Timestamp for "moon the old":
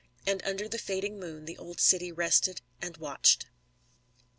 1.19-1.79